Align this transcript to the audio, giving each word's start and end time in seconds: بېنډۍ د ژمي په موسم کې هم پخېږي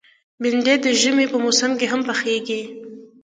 بېنډۍ 0.41 0.75
د 0.85 0.87
ژمي 1.01 1.25
په 1.31 1.37
موسم 1.43 1.71
کې 1.79 1.85
هم 1.91 2.01
پخېږي 2.07 2.61